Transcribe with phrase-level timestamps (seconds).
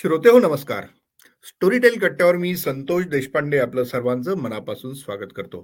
[0.00, 0.84] श्रोते हो नमस्कार.
[1.46, 5.58] स्टोरीटेल कट्ट्यावर मी संतोष देशपांडे आपलं सर्वांचं मनापासून स्वागत करतो.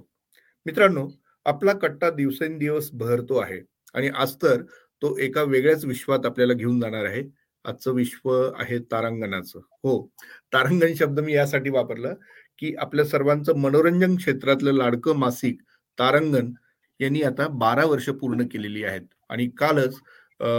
[0.65, 1.07] मित्रांनो
[1.45, 3.59] आपला कट्टा दिवसेंदिवस बहरतो आहे
[3.95, 4.61] आणि आज तर
[5.01, 7.23] तो एका वेगळ्याच विश्वात आपल्याला घेऊन जाणार आहे.
[7.65, 9.59] आजचं विश्व आहे तारांगणाचं.
[9.59, 10.07] हो
[10.53, 12.13] तारांगण शब्द मी यासाठी वापरला
[12.59, 15.61] की आपल्या सर्वांचं मनोरंजन क्षेत्रातलं लाडकं मासिक
[15.97, 16.51] तारांगण
[16.99, 19.07] यांनी आता बारा वर्ष पूर्ण केलेली आहेत.
[19.29, 19.97] आणि कालच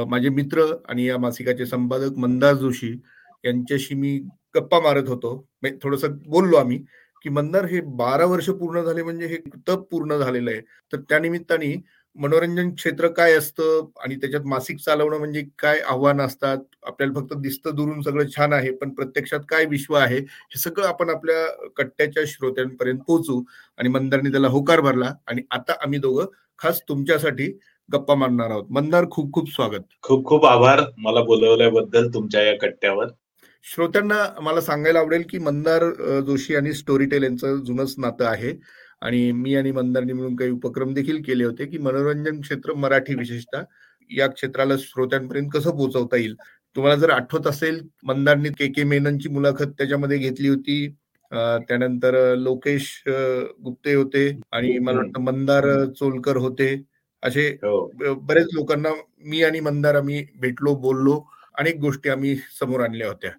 [0.08, 2.92] माझे मित्र आणि या मासिकाचे संपादक मंदार जोशी
[3.44, 4.18] यांच्याशी मी
[4.56, 5.36] गप्पा मारत होतो.
[5.82, 6.78] थोडस बोललो आम्ही
[7.24, 9.36] की मंदार हे बारा वर्ष पूर्ण झाले म्हणजे हे
[9.68, 10.60] तप पूर्ण झालेलं आहे.
[10.92, 11.74] तर त्या निमित्ताने
[12.16, 16.58] मनोरंजन क्षेत्र काय असतं आणि त्याच्यात मासिक चालवणं म्हणजे काय आव्हान असतात?
[16.82, 20.18] आपल्याला फक्त दिसतं दुरून सगळं छान आहे पण प्रत्यक्षात काय विश्व आहे?
[20.18, 23.42] हे सगळं आपण आपल्या कट्ट्याच्या श्रोत्यांपर्यंत पोहोचू
[23.78, 26.26] आणि मंदारने त्याला होकार भरला आणि आता आम्ही दोघं
[26.58, 27.52] खास तुमच्यासाठी
[27.92, 28.64] गप्पा मारणार आहोत.
[28.70, 29.82] मंदार खूप खूप स्वागत.
[30.02, 30.80] खूप खूप आभार.
[30.98, 33.06] मला बोलवल्याबद्दल तुमच्या या कट्ट्यावर.
[33.68, 35.84] श्रोत्यांना मला सांगायला आवडेल की मंदार
[36.26, 38.52] जोशी आणि स्टोरी टेल यांचं जुनच नातं आहे.
[39.02, 43.62] आणि मी आणि मंदारनी मिळून काही उपक्रम देखील केले होते की मनोरंजन क्षेत्र मराठी विशेषतः
[44.10, 46.34] या क्षेत्राला श्रोत्यांपर्यंत कसं पोहोचवता येईल?
[46.76, 50.88] तुम्हाला जर आठवत असेल मंदारनी के के मेननची मुलाखत त्याच्यामध्ये घेतली होती.
[51.68, 55.64] त्यानंतर लोकेश गुप्ते होते आणि मला वाटतं मंदार
[55.98, 56.74] चोलकर होते.
[57.22, 58.14] असे हो.
[58.26, 58.88] बरेच लोकांना
[59.24, 61.20] मी आणि मंदार आम्ही भेटलो बोललो.
[61.58, 63.30] अनेक गोष्टी आम्ही समोर आणल्या होत्या.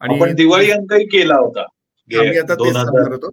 [0.00, 1.62] आणि दिवाळी अंकही केला होता.
[2.10, 3.30] आम्ही आता तेच सांगणार होतो.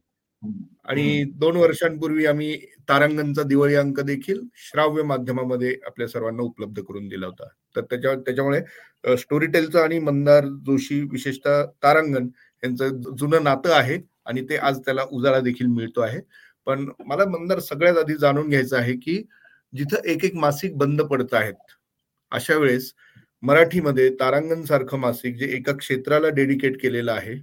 [0.86, 2.56] आणि दोन वर्षांपूर्वी आम्ही
[2.90, 7.48] तारांगणचा दिवाळी अंक देखील श्राव्य माध्यमामध्ये आपल्या सर्वांना उपलब्ध करून दिला होता.
[7.76, 12.28] तर त्याच्या त्याच्यामुळे स्टोरी टेलचं आणि मंदार जोशी विशेषतः तारांगण
[12.64, 16.20] यांचं जुनं नातं आहे आणि ते आज त्याला उजाळा देखील मिळतो आहे.
[16.68, 19.22] पण मला मंदार सगळ्यात आधी जाणून घ्यायचं आहे की
[19.74, 21.72] जिथं एक एक मासिक बंद पडत आहेत
[22.32, 22.94] अशा वेळेस
[23.44, 27.34] मराठीमध्ये तारांगण सारखं मासिक जे एका क्षेत्राला डेडिकेट केलेलं आहे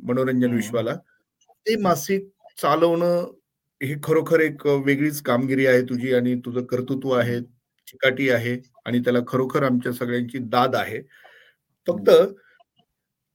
[0.00, 0.94] मनोरंजन विश्वाला
[1.66, 3.24] ते मासिक चालवणं
[3.80, 7.40] हे खरोखर एक वेगळीच कामगिरी आहे तुझी आणि तुझं कर्तृत्व आहे
[7.88, 11.00] चिकाटी आहे आणि त्याला खरोखर आमच्या सगळ्यांची दाद आहे.
[11.88, 12.10] फक्त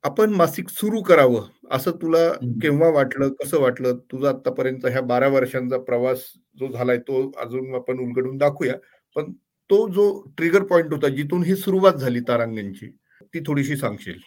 [0.03, 2.27] आपण मासिक सुरू करावं असं तुला
[2.61, 3.97] केव्हा वाटलं कसं वाटलं?
[4.11, 6.23] तुझा आतापर्यंत ह्या बारा वर्षांचा प्रवास
[6.57, 8.75] जो झालाय तो अजून आपण उलगडून दाखवूया
[9.15, 9.31] पण
[9.69, 10.03] तो जो
[10.37, 12.87] ट्रिगर पॉइंट होता जिथून ही सुरुवात झाली तारांगणची
[13.33, 14.19] ती थोडीशी सांगशील?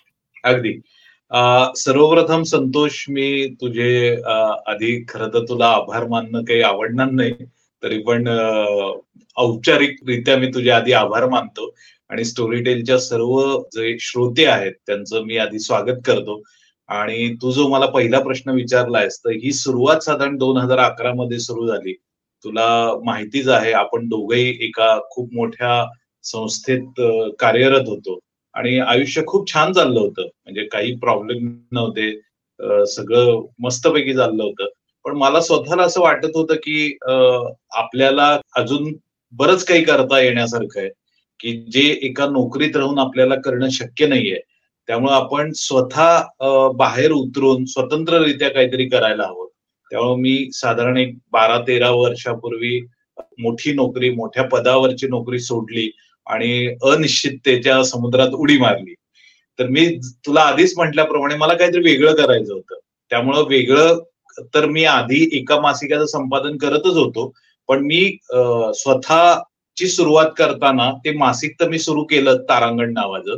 [0.45, 0.73] अगदी.
[1.77, 4.11] सर्वप्रथम संतोष मी तुझे
[4.67, 7.35] आधी खर तर तुला आभार मानणं काही आवडणार नाही
[7.83, 8.29] तरी पण
[9.37, 11.75] औपचारिकरित्या मी तुझे आधी आभार मानतो.
[12.11, 16.41] आणि स्टोरी टेलच्या सर्व जे श्रोते आहेत त्यांचं मी आधी स्वागत करतो.
[16.89, 21.39] आणि तू जो मला पहिला प्रश्न विचारलायस तर ही सुरुवात साधारण दोन हजार अकरा मध्ये
[21.39, 21.95] सुरू झाली.
[22.45, 22.67] तुला
[23.05, 25.85] माहितीच आहे आपण दोघही एका खूप मोठ्या
[26.25, 27.01] संस्थेत
[27.41, 28.19] कार्यरत होतो.
[28.55, 30.23] आणि आयुष्य खूप छान चाललं होतं.
[30.23, 32.11] म्हणजे काही प्रॉब्लेम नव्हते.
[32.87, 34.69] सगळं मस्तपैकी चाललं होतं.
[35.05, 36.97] पण मला स्वतःला असं वाटत होतं की
[37.73, 38.93] आपल्याला अजून
[39.33, 40.89] बरंच काही करता येण्यासारखं आहे.
[41.41, 44.41] की जे एका नोकरीत राहून आपल्याला करणं शक्य नाहीये.
[44.89, 49.47] त्यामुळे आपण स्वतः बाहेर उतरून स्वतंत्ररित्या काहीतरी करायला हवं.
[49.91, 52.81] त्यामुळे मी साधारण एक बारा तेरा वर्षापूर्वी
[53.39, 55.91] मोठी नोकरी मोठ्या पदावरची नोकरी सोडली
[56.27, 58.95] आणि अनिश्चिततेच्या समुद्रात उडी मारली.
[59.59, 59.87] तर मी
[60.27, 62.79] तुला आधीच म्हटल्याप्रमाणे मला काहीतरी वेगळं करायचं होतं.
[63.11, 63.99] त्यामुळं वेगळं
[64.55, 67.33] तर मी आधी एका मासिकाचं संपादन करतच होतो
[67.69, 68.01] पण मी
[68.75, 73.37] स्वतःची सुरुवात करताना ते मासिक तर मी सुरू केलं तारांगण नावाचं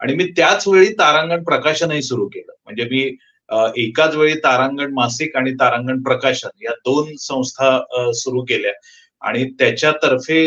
[0.00, 2.52] आणि मी त्याच वेळी तारांगण प्रकाशनही सुरू केलं.
[2.64, 3.02] म्हणजे मी
[3.76, 8.72] एकाच वेळी तारांगण मासिक आणि तारांगण प्रकाशन या दोन संस्था सुरू केल्या.
[9.22, 10.44] आणि त्याच्यातर्फे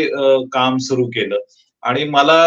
[0.52, 1.38] काम सुरू केलं.
[1.82, 2.40] आणि मला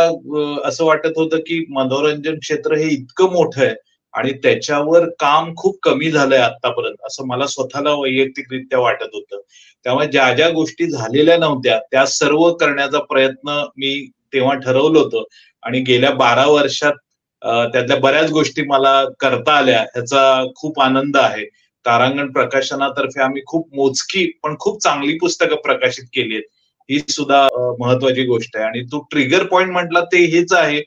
[0.66, 3.76] असं वाटत होतं की मनोरंजन क्षेत्र हे इतकं मोठं आहे
[4.14, 9.40] आणि त्याच्यावर काम खूप कमी झालंय आतापर्यंत असं मला स्वतःला वैयक्तिकरित्या वाटत होतं.
[9.86, 15.24] त्यामुळे ज्या ज्या गोष्टी झालेल्या नव्हत्या त्या सर्व करण्याचा प्रयत्न मी तेव्हा ठरवलं होतं.
[15.64, 16.94] आणि गेल्या बारा वर्षात
[17.42, 21.46] त्यातल्या बऱ्याच गोष्टी मला करता आल्या ह्याचा खूप आनंद आहे.
[21.86, 26.44] तारांगण प्रकाशनातर्फे आम्ही खूप मोजकी पण खूप चांगली पुस्तकं प्रकाशित केली आहेत.
[26.90, 27.48] ही सुद्धा
[27.80, 28.66] महत्वाची गोष्ट आहे.
[28.66, 30.80] आणि तू ट्रिगर पॉइंट म्हटला ते हेच आहे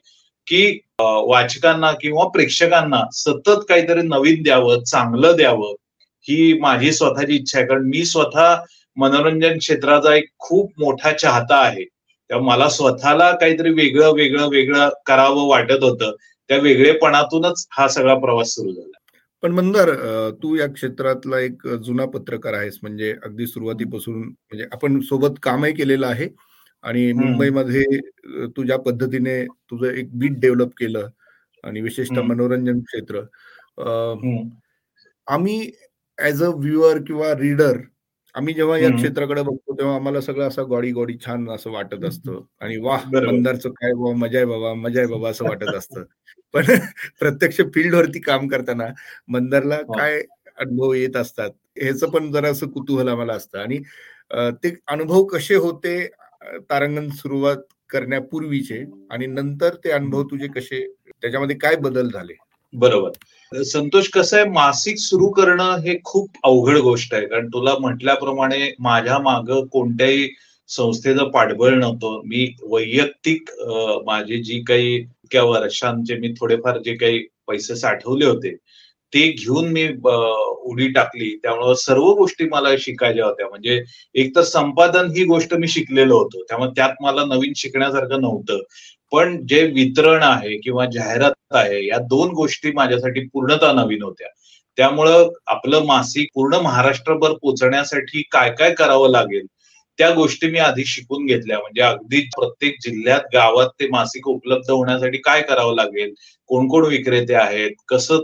[0.47, 0.65] की
[1.01, 5.75] वाचकांना किंवा प्रेक्षकांना सतत काहीतरी नवीन द्यावं चांगलं द्यावं
[6.29, 7.67] ही माझी स्वतःची इच्छा आहे.
[7.69, 8.55] कारण मी स्वतः
[8.97, 11.85] मनोरंजन क्षेत्राचा एक खूप मोठा चाहता आहे.
[11.85, 16.13] तेव्हा मला स्वतःला काहीतरी वेगळं वेगळं वेगळं करावं वाटत होतं.
[16.51, 18.97] त्या वेगळेपणातूनच हा सगळा प्रवास सुरू झाला.
[19.43, 19.91] पण मंदार
[20.43, 26.07] तू या क्षेत्रातला एक जुना पत्रकार आहेस म्हणजे अगदी सुरुवातीपासून म्हणजे आपण सोबत कामही केलेलं
[26.07, 26.29] आहे
[26.85, 27.85] आणि मुंबईमध्ये
[28.57, 31.09] तू ज्या पद्धतीने तुझं एक बीट डेव्हलप केलं
[31.65, 33.23] आणि विशेषतः मनोरंजन क्षेत्र
[35.27, 35.71] आम्ही
[36.19, 37.77] ऍज अ व्ह्युअर किंवा रीडर
[38.35, 42.41] आम्ही जेव्हा या क्षेत्राकडे बघतो तेव्हा आम्हाला सगळं असं गॉडी गॉडी छान असं वाटत असतं.
[42.61, 46.05] आणि वाह मंदारचं काय बाबा मजा आहे बाबा मजा आहे बाबा असं वाटत असतं.
[46.55, 46.65] पण
[47.21, 48.87] प्रत्यक्ष फील्डवरती काम करताना
[49.29, 50.21] मंदारला काय
[50.59, 53.59] अनुभव येत असतात ह्याचं पण जरा असं कुतूहल आम्हाला असतं.
[53.59, 53.79] आणि
[54.65, 55.97] ते अनुभव कसे होते
[56.71, 57.57] तारांगण सुरुवात
[57.91, 62.35] करण्यापूर्वीचे आणि नंतर ते अनुभव तुझे कसे त्याच्यामध्ये काय बदल झाले?
[62.73, 63.63] बरोबर.
[63.65, 67.27] संतोष कसं आहे मासिक सुरू करणं हे खूप अवघड गोष्ट आहे.
[67.27, 70.29] कारण तुला म्हटल्याप्रमाणे माझ्या माग कोणत्याही
[70.69, 72.21] संस्थेचं पाठबळ नव्हतं.
[72.25, 73.51] मी वैयक्तिक
[74.07, 78.55] माझी जी काही इतक्या वर्षांचे मी थोडेफार जे काही पैसे साठवले होते
[79.13, 79.87] ते घेऊन मी
[80.71, 81.35] उडी टाकली.
[81.43, 83.49] त्यामुळे सर्व गोष्टी मला शिकायच्या होत्या.
[83.49, 83.83] म्हणजे
[84.15, 86.43] एक तर संपादन ही गोष्ट मी शिकलेलो होतो.
[86.43, 88.61] त्यामुळे त्यात मला नवीन शिकण्यासारखं नव्हतं.
[89.13, 94.29] पण जे वितरण आहे किंवा जाहिरात आहे या दोन गोष्टी माझ्यासाठी पूर्णतः नवीन होत्या.
[94.79, 99.47] त्यामुळं आपलं मासिक पूर्ण महाराष्ट्रभर पोचण्यासाठी काय काय करावं लागेल
[99.99, 101.59] त्या गोष्टी मी आधी शिकून घेतल्या.
[101.59, 106.13] म्हणजे अगदी प्रत्येक जिल्ह्यात गावात ते मासिक उपलब्ध होण्यासाठी काय करावं लागेल
[106.47, 108.21] कोण कोण विक्रेते आहेत कसं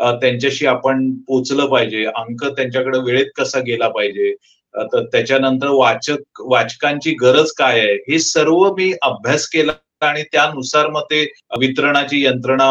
[0.00, 2.04] त्यांच्याशी आपण पोचलं पाहिजे.
[2.06, 4.34] अंक त्यांच्याकडे वेळेत कसा गेला पाहिजे?
[4.74, 7.94] तर त्याच्यानंतर वाचक वाचकांची गरज काय आहे?
[8.08, 11.22] हे सर्व मी अभ्यास केला आणि त्यानुसार मग ते
[11.58, 12.70] वितरणाची यंत्रणा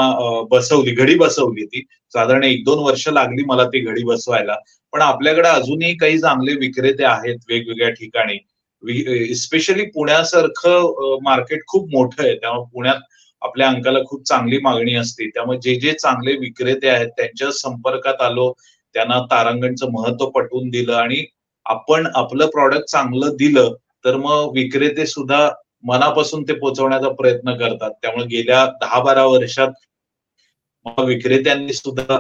[0.51, 1.83] बसवली घडी बसवली ती.
[2.13, 4.55] साधारण एक दोन वर्ष लागली मला ती घडी बसवायला.
[4.93, 8.37] पण आपल्याकडे अजूनही काही चांगले विक्रेते आहेत वेगवेगळ्या ठिकाणी.
[9.35, 12.35] स्पेशली पुण्यासारखं मार्केट खूप मोठं आहे.
[12.35, 12.99] त्यामुळे पुण्यात
[13.41, 15.27] आपल्या अंकाला खूप चांगली मागणी असते.
[15.29, 18.51] त्यामुळे जे जे चांगले विक्रेते आहेत त्यांच्या संपर्कात आलो
[18.95, 21.25] त्यांना तारांगणचं महत्त्व पटवून दिलं आणि
[21.65, 23.73] आपण आपलं प्रॉडक्ट चांगलं दिलं
[24.05, 25.47] तर मग विक्रेते सुद्धा
[25.83, 27.91] मनापासून ते पोहोचवण्याचा प्रयत्न करतात.
[28.01, 29.71] त्यामुळे गेल्या दहा बारा वर्षात
[30.99, 32.17] विक्रेत्यांनी सुद्धा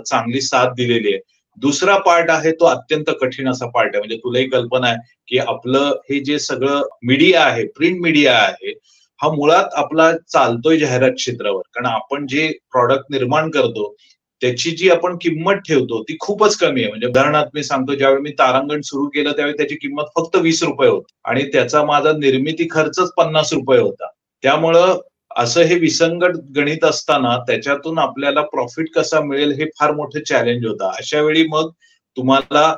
[0.00, 1.20] चांगली साथ दिलेली आहे.
[1.58, 3.98] दुसरा पार्ट आहे तो अत्यंत कठीण असा पार्ट आहे.
[3.98, 4.96] म्हणजे तुलाही कल्पना आहे
[5.28, 8.72] की आपलं हे जे सगळं मीडिया आहे प्रिंट मीडिया आहे
[9.20, 11.62] हा मुळात आपला चालतोय जाहिरात क्षेत्रावर.
[11.74, 13.94] कारण आपण जे प्रॉडक्ट निर्माण करतो
[14.42, 16.90] त्याची जी आपण किंमत ठेवतो ती खूपच कमी आहे.
[16.90, 20.88] म्हणजे उदाहरणार्थ मी सांगतो ज्यावेळी मी तारांगण सुरू केलं त्यावेळी त्याची किंमत फक्त वीस रुपये
[20.90, 21.12] होती.
[21.24, 24.08] आणि त्याचा माझा निर्मिती खर्चच पन्नास रुपये होता.
[24.42, 24.98] त्यामुळं
[25.36, 30.88] असं हे विसंगत गणित असताना त्याच्यातून आपल्याला प्रॉफिट कसा मिळेल हे फार मोठं चॅलेंज होतं.
[30.88, 31.70] अशा वेळी मग
[32.16, 32.74] तुम्हाला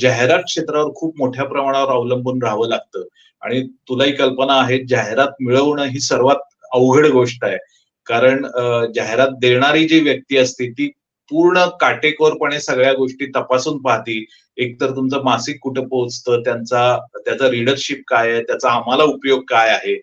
[0.00, 3.02] जाहिरात क्षेत्रावर खूप मोठ्या प्रमाणावर अवलंबून राहावं लागतं.
[3.42, 6.36] आणि तुलाही कल्पना आहे जाहिरात मिळवणं ही सर्वात
[6.72, 7.56] अवघड गोष्ट आहे.
[8.06, 8.46] कारण
[8.94, 10.90] जाहिरात देणारी जी व्यक्ती असते ती
[11.30, 14.24] पूर्ण काटेकोरपणे सगळ्या गोष्टी तपासून पाहती.
[14.58, 19.96] एकतर तुमचं मासिक कुठं पोहोचतं त्यांचा त्याचा रिडरशिप काय आहे त्याचा आम्हाला उपयोग काय आहे?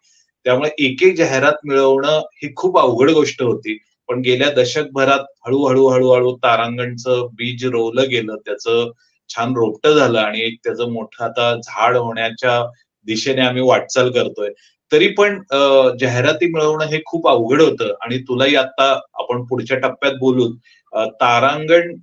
[0.45, 3.77] त्यामुळे एक एक जाहिरात मिळवणं ही खूप अवघड गोष्ट होती.
[4.09, 8.35] पण गेल्या दशकभरात हळूहळू हळूहळू तारांगणचं बीज रोवलं गेलं.
[8.45, 8.89] त्याचं
[9.29, 12.61] छान रोपटं झालं आणि एक त्याचं मोठं आता झाड होण्याच्या
[13.07, 14.49] दिशेने आम्ही वाटचाल करतोय.
[14.91, 15.37] तरी पण
[15.99, 20.55] जाहिराती मिळवणं हे खूप अवघड होतं आणि तुलाही आता आपण पुढच्या टप्प्यात बोलून
[21.21, 21.93] तारांगण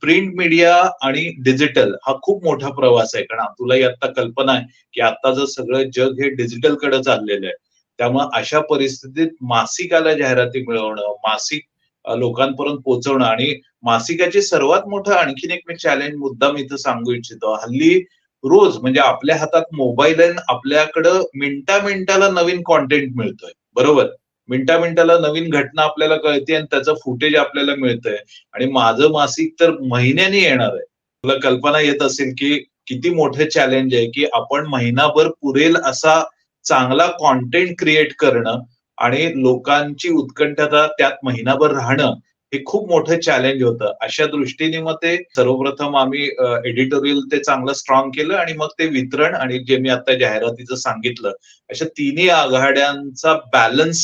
[0.00, 0.74] प्रिंट मीडिया
[1.06, 3.24] आणि डिजिटल हा खूप मोठा प्रवास आहे.
[3.24, 4.64] कारण तुलाही आता कल्पना आहे
[4.94, 7.54] की आता जर सगळं जग हे डिजिटलकडे चाललेलं आहे
[7.98, 11.62] त्यामुळे अशा परिस्थितीत मासिकाला जाहिराती मिळवणं मासिक
[12.04, 17.52] लोकांपर्यंत पोहोचवणं आणि मासिकाचे सर्वात मोठं आणखीन एक मी चॅलेंज मुद्दा मी इथं सांगू इच्छितो.
[17.54, 17.98] हल्ली
[18.44, 23.50] रोज म्हणजे आपल्या हातात मोबाईल आहे आपल्याकडं मिनटा मिनिटाला नवीन कॉन्टेंट मिळतोय.
[23.74, 24.06] बरोबर?
[24.48, 28.16] मिनटा मिनिटाला नवीन घटना आपल्याला कळते आणि त्याचं फुटेज आपल्याला मिळतंय.
[28.52, 30.84] आणि माझं मासिक तर महिन्याने येणार आहे.
[31.24, 32.56] तुला कल्पना येत असेल की
[32.86, 36.22] किती मोठं चॅलेंज आहे की आपण महिनाभर पुरेल असा
[36.64, 38.58] चांगला कॉन्टेंट क्रिएट करणं
[38.98, 42.14] आणि लोकांची उत्कंठता त्यात महिनाभर राहणं
[42.52, 43.92] हे खूप मोठं चॅलेंज होतं.
[44.00, 46.24] अशा दृष्टीने मग ते सर्वप्रथम आम्ही
[46.66, 51.32] एडिटोरियल ते चांगलं स्ट्रॉंग केलं आणि मग ते वितरण आणि जे मी आता जाहिरातीचं सांगितलं
[51.70, 54.02] अशा तिन्ही आघाड्यांचा बॅलन्स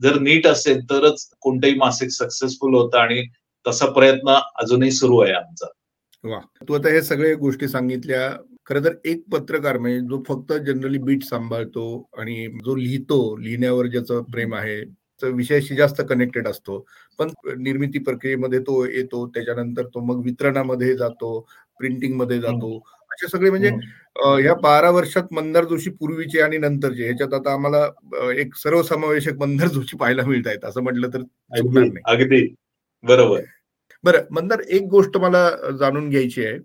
[0.00, 3.22] जर नीट असेल तरच कोणतंही मासिक सक्सेसफुल होतं आणि
[3.66, 5.66] तसा प्रयत्न अजूनही सुरू आहे आमचा.
[6.24, 6.38] वा.
[6.68, 8.30] तू आता हे सगळे गोष्टी सांगितल्या.
[8.66, 11.84] खरं तर एक पत्रकार म्हणजे जो फक्त जनरली बीट सांभाळतो
[12.18, 14.80] आणि जो लिहितो लिहिण्यावर ज्याचं प्रेम आहे
[15.24, 16.78] विषयाशी जास्त कनेक्टेड असतो.
[17.18, 21.38] पण निर्मिती प्रक्रियेमध्ये तो येतो त्याच्यानंतर तो मग वितरणामध्ये जातो
[21.80, 22.76] प्रिंटिंगमध्ये जातो.
[23.10, 23.68] असे सगळे म्हणजे
[24.44, 27.86] या बारा वर्षात मंदार जोशी पूर्वीचे आणि नंतरचे ह्याच्यात आता आम्हाला
[28.32, 31.22] एक सर्वसमावेशक मंदार जोशी पाहायला मिळत आहेत असं म्हटलं तर
[31.52, 31.90] नाही.
[32.06, 32.46] अगदी.
[33.04, 33.40] बरोबर.
[34.04, 35.48] बरं मंदार एक गोष्ट मला
[35.78, 36.58] जाणून घ्यायची आहे.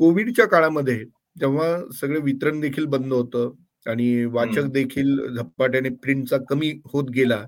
[0.00, 0.98] कोविडच्या काळामध्ये
[1.40, 1.66] जेव्हा
[2.00, 3.50] सगळे वितरण देखील बंद होतं
[3.86, 7.42] आणि वाचक देखील झपाट्याने प्रिंटचा कमी होत गेला.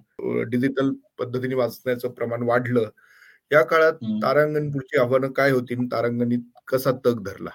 [0.49, 2.89] डिजिटल पद्धतीने वाचण्याचं प्रमाण वाढलं.
[3.51, 7.51] या काळात तारांगण पुढची आव्हानं काय होती तारांगणीत कसा तग धरला?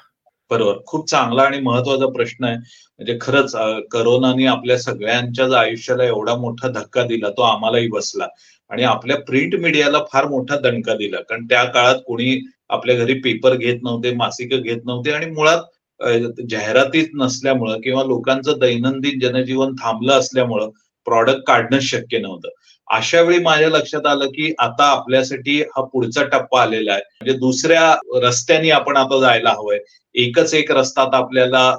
[0.51, 0.77] बरोबर.
[0.85, 2.55] खूप चांगला आणि महत्त्वाचा प्रश्न आहे.
[2.55, 3.55] म्हणजे खरंच
[3.91, 8.27] करोनाने आपल्या सगळ्यांच्याच आयुष्याला एवढा मोठा धक्का दिला तो आम्हालाही बसला.
[8.71, 11.21] आणि आपल्या प्रिंट मीडियाला फार मोठा दणका दिला.
[11.21, 15.63] कारण त्या काळात कोणी आपल्या घरी पेपर घेत नव्हते मासिक घेत नव्हते आणि मुळात
[16.49, 20.69] जाहिरातीत नसल्यामुळं किंवा लोकांचं दैनंदिन जनजीवन थांबलं असल्यामुळं
[21.05, 22.49] प्रॉडक्ट काढणं शक्य नव्हतं.
[22.87, 27.01] अशा वेळी माझ्या लक्षात आलं की आता आपल्यासाठी हा पुढचा टप्पा आलेला आहे.
[27.21, 29.79] म्हणजे दुसऱ्या रस्त्याने आपण आता जायला हवंय.
[30.15, 31.71] एकच एक रस्ता आता आपल्याला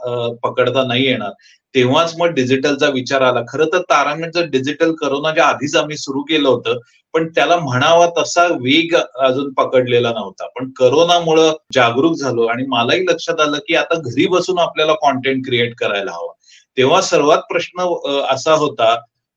[0.43, 1.31] पकडता नाही येणार.
[1.75, 3.41] तेव्हाच मग डिजिटलचा विचार आला.
[3.49, 6.79] खरं तर तारांगणचं डिजिटल करोनाच्या आधीच आम्ही सुरू केलं होतं
[7.15, 10.47] पण त्याला म्हणावा तसा वेग अजून पकडलेला नव्हता.
[10.49, 15.75] पण करोनामुळं जागरूक झालो आणि मलाही लक्षात आलं की आता घरी बसून आपल्याला कॉन्टेंट क्रिएट
[15.79, 16.33] करायला हवा.
[16.77, 17.95] तेव्हा सर्वात प्रश्न
[18.31, 18.95] असा होता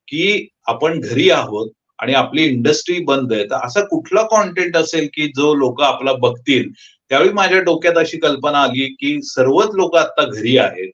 [0.07, 1.69] की आपण घरी आहोत
[1.99, 6.69] आणि आपली इंडस्ट्री बंद आहे तर असा कुठला कॉन्टेंट असेल की जो लोक आपला बघतील?
[7.09, 10.91] त्यावेळी माझ्या डोक्यात अशी कल्पना आली की सर्वच लोक आता घरी आहेत.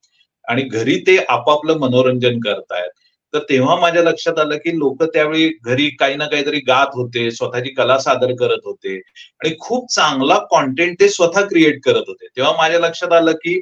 [0.48, 2.90] आणि घरी ते आपापलं मनोरंजन करतायत.
[3.34, 7.70] तर तेव्हा माझ्या लक्षात आलं की लोक त्यावेळी घरी काही ना काहीतरी गात होते स्वतःची
[7.70, 12.28] कला सादर करत होते आणि खूप चांगला कॉन्टेंट ते स्वतः क्रिएट करत होते.
[12.28, 13.62] तेव्हा माझ्या लक्षात आलं की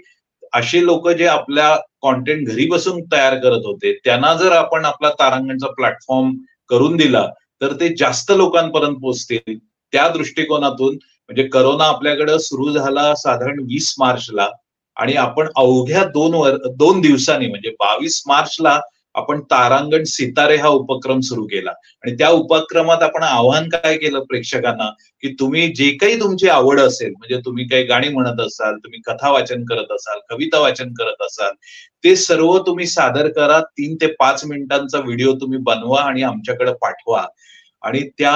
[0.54, 5.68] असे लोक जे आपल्या कॉन्टेंट घरी बसून तयार करत होते त्यांना जर आपण आपला तारांगणचा
[5.68, 6.32] प्लॅटफॉर्म
[6.70, 7.25] करून दिला
[7.62, 9.58] तर ते जास्त लोकांपर्यंत पोहोचतील
[9.94, 14.48] त्या दृष्टिकोनातून म्हणजे करोना आपल्याकडे सुरू झाला साधारण वीस मार्चला.
[14.97, 18.79] आणि आपण अवघ्या दोन वर दोन दिवसांनी म्हणजे बावीस मार्चला
[19.15, 21.71] आपण तारांगण सितारे हा उपक्रम सुरू केला.
[22.03, 24.89] आणि त्या उपक्रमात आपण आव्हान काय केलं प्रेक्षकांना?
[25.23, 29.31] की तुम्ही जे काही तुमची आवड असेल म्हणजे तुम्ही काही गाणी म्हणत असाल तुम्ही कथा
[29.31, 31.53] वाचन करत असाल कविता वाचन करत असाल
[32.03, 33.59] ते सर्व तुम्ही सादर करा.
[33.61, 37.25] तीन ते पाच मिनिटांचा व्हिडिओ तुम्ही बनवा आणि आमच्याकडे पाठवा.
[37.86, 38.34] आणि त्या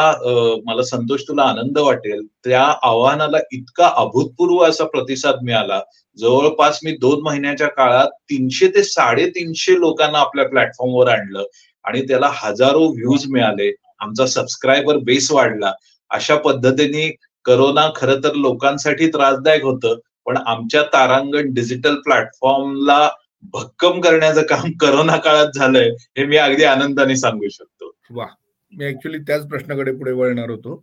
[0.66, 2.26] मला संतोष तुला आनंद वाटेल.
[2.46, 5.82] त्या आव्हानाला इतका अभूतपूर्व असा प्रतिसाद मिळाला.
[6.18, 11.44] जवळपास मी दोन महिन्याच्या काळात तीनशे ते साडेतीनशे लोकांना आपल्या प्लॅटफॉर्मवर आणलं
[11.84, 13.76] आणि त्याला हजारो व्ह्यूज मिळाले.
[14.00, 15.72] आमचा सबस्क्रायबर बेस वाढला.
[16.10, 17.16] अशा पद्धतीने
[17.46, 23.10] करोना खर तर लोकांसाठी त्रासदायक होतं पण आमच्या तारांगण डिजिटल प्लॅटफॉर्मला
[23.44, 27.92] भक्कम करण्याचं काम करोना काळात झालंय हे मी अगदी आनंदाने सांगू शकतो.
[28.12, 28.26] वा.
[28.74, 30.76] मी ऍक्च्युली त्याच प्रश्नाकडे पुढे वळणार होतो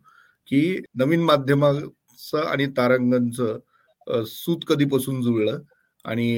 [0.48, 0.60] की
[0.94, 5.60] नवीन माध्यमाचं आणि तारांगणचं सूत कधीपासून जुळलं
[6.04, 6.28] आणि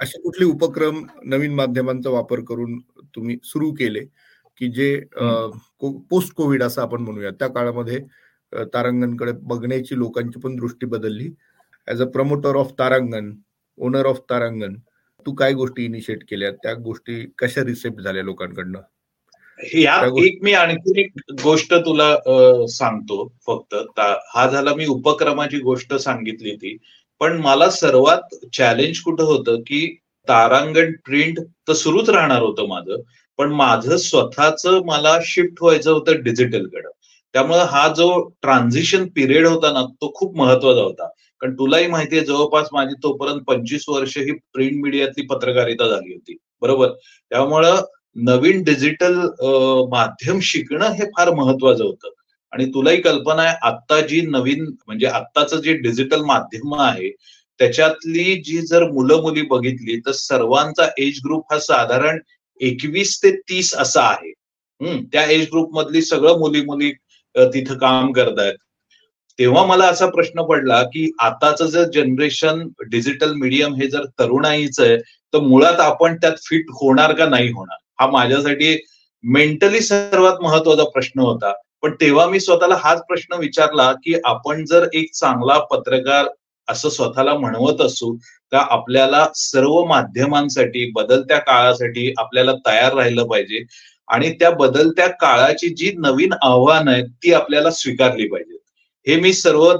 [0.00, 2.78] असे कुठले उपक्रम नवीन माध्यमांचा वापर करून
[3.16, 4.00] तुम्ही सुरू केले
[4.60, 4.88] की जे
[5.80, 8.00] पोस्ट कोविड असं आपण म्हणूया त्या काळामध्ये
[8.74, 11.28] तारांगणकडे बघण्याची लोकांची पण दृष्टी बदलली.
[11.88, 13.32] As a promoter of Tarangan
[13.78, 14.74] owner of Tarangan
[15.26, 18.80] तू काय गोष्टी इनिशिएट केल्या त्या गोष्टी कशा रिसेप्ट झाल्या लोकांकडनं?
[19.58, 19.94] या
[20.24, 22.14] एक मी आणखी एक गोष्ट तुला
[22.68, 23.74] सांगतो फक्त.
[24.34, 26.76] हा झाला मी उपक्रमाची गोष्ट सांगितली ती.
[27.20, 29.86] पण मला सर्वात चॅलेंज कुठं होतं की
[30.28, 33.00] तारांगण प्रिंट तर सुरूच राहणार होतं माझं.
[33.38, 36.88] पण माझं स्वतःच मला शिफ्ट व्हायचं होतं डिजिटलकडं
[37.34, 38.08] त्यामुळे हा जो
[38.42, 41.06] ट्रान्झिशन पिरियड होता ना तो खूप महत्त्वाचा होता.
[41.40, 46.36] कारण तुलाही माहितीये जवळपास माझी तोपर्यंत पंचवीस वर्ष ही प्रिंट मीडियातली पत्रकारिता झाली होती.
[46.60, 46.88] बरोबर?
[47.30, 47.80] त्यामुळं
[48.16, 49.18] नवीन डिजिटल
[49.90, 52.08] माध्यम शिकणं हे फार महत्वाचं होतं.
[52.52, 57.10] आणि तुलाही कल्पना आहे आत्ता जी नवीन म्हणजे आत्ताचं जे डिजिटल माध्यम आहे
[57.60, 62.18] त्याच्यातली जी जर मुलं मुली बघितली तर सर्वांचा एज ग्रुप हा साधारण
[62.60, 64.30] एकवीस ते तीस असा आहे.
[64.80, 66.90] हम्म त्या एज ग्रुप मधली सगळं मुली मुली
[67.34, 68.54] तिथं काम करतायत.
[69.38, 74.96] तेव्हा मला असा प्रश्न पडला की आताचं जर जनरेशन डिजिटल मीडियम हे जर तरुणाईचं आहे
[75.34, 77.76] तर मुळात आपण त्यात फिट होणार का नाही होणार?
[78.00, 78.76] हा माझ्यासाठी
[79.22, 81.52] मेंटली सर्वात महत्त्वाचा प्रश्न होता.
[81.82, 86.26] पण तेव्हा मी स्वतःला हाच प्रश्न विचारला की आपण जर एक चांगला पत्रकार
[86.68, 88.16] असं स्वतःला म्हणवत असू
[88.52, 93.64] तर आपल्याला सर्व माध्यमांसाठी बदलत्या काळासाठी आपल्याला तयार राहिलं पाहिजे.
[94.08, 98.58] आणि त्या बदलत्या काळाची जी नवीन आव्हानं आहेत ती आपल्याला स्वीकारली पाहिजेत.
[99.06, 99.72] हे मी सर्व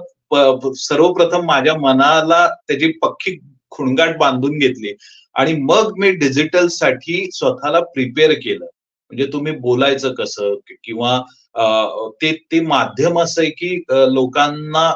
[0.74, 3.38] सर्वप्रथम माझ्या मनाला त्याची पक्की
[3.70, 4.96] खुणगाट बांधून घेतली.
[5.36, 8.64] आणि मग मी डिजिटलसाठी स्वतःला प्रिपेअर केलं.
[9.10, 11.18] म्हणजे तुम्ही बोलायचं कसं किंवा
[12.22, 13.76] ते ते माध्यम असं आहे की
[14.14, 14.90] लोकांना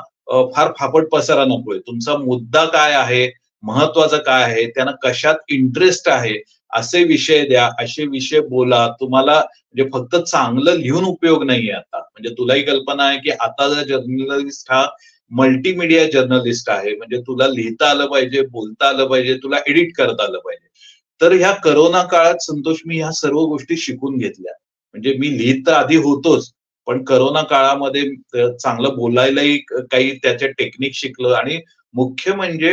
[0.54, 1.78] फार फापट पसारा नकोय.
[1.78, 3.28] तुमचा मुद्दा काय आहे
[3.62, 6.34] महत्वाचं काय आहे त्यांना कशात इंटरेस्ट आहे
[6.72, 8.86] असे विषय द्या असे विषय बोला.
[9.00, 11.98] तुम्हाला म्हणजे फक्त चांगलं लिहून उपयोग नाहीये आता.
[11.98, 14.84] म्हणजे तुलाही कल्पना आहे की आता जर जर्नलिस्ट हा
[15.30, 16.94] मल्टीमीडिया जर्नलिस्ट आहे.
[16.96, 20.68] म्हणजे तुला लिहिता आलं पाहिजे बोलता आलं पाहिजे तुला एडिट करता आलं पाहिजे.
[21.20, 24.52] तर ह्या करोना काळात संतोष मी ह्या सर्व गोष्टी शिकून घेतल्या.
[24.94, 26.50] म्हणजे मी लिहित तर आधी होतोच
[26.86, 31.60] पण करोना काळामध्ये चांगलं बोलायलाही काही त्याच्या टेक्निक शिकलं आणि
[31.94, 32.72] मुख्य म्हणजे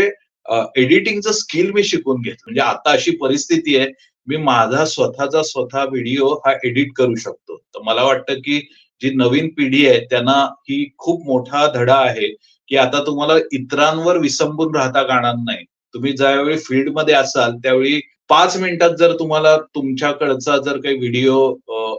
[0.76, 2.44] एडिटिंगचं स्किल मी शिकून घेतलं.
[2.46, 3.88] म्हणजे आता अशी परिस्थिती आहे
[4.28, 7.58] मी माझा स्वतःचा स्वतः व्हिडिओ हा एडिट करू शकतो.
[7.58, 8.60] तर मला वाटतं की
[9.02, 10.38] जी नवीन पिढी आहे त्यांना
[10.70, 12.28] ही खूप मोठा धडा आहे
[12.70, 15.64] की आता तुम्हाला इतरांवर विसंबून राहता काणार नाही.
[15.94, 18.00] तुम्ही ज्यावेळी फील्डमध्ये असाल त्यावेळी
[18.30, 21.38] पाच मिनिटात जर तुम्हाला तुमच्याकडचा जर काही व्हिडिओ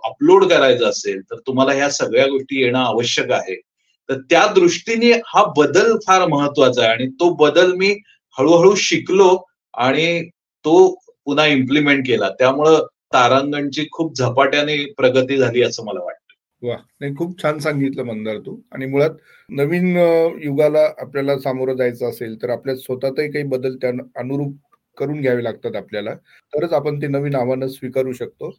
[0.08, 3.54] अपलोड करायचा असेल तर तुम्हाला ह्या सगळ्या गोष्टी येणं आवश्यक आहे.
[4.08, 7.90] तर त्या दृष्टीने हा बदल फार महत्त्वाचा आहे आणि तो बदल मी
[8.38, 9.36] हळूहळू शिकलो
[9.74, 10.22] आणि
[10.64, 10.76] तो
[11.26, 12.28] पुन्हा इम्प्लिमेंट केला.
[12.38, 16.17] त्यामुळं तारांगणची खूप झपाट्याने प्रगती झाली असं मला वाटतं.
[16.62, 16.76] वा.
[17.00, 18.56] नाही खूप छान सांगितलं मंदार तू.
[18.72, 19.10] आणि मुळात
[19.48, 19.96] नवीन
[20.42, 24.54] युगाला आपल्याला सामोरं जायचं असेल तर आपल्या स्वतःतही काही बदल त्या अनुरूप
[24.98, 26.14] करून घ्यावे लागतात आपल्याला.
[26.52, 28.50] तरच आपण ते नवीन आव्हानं स्वीकारू शकतो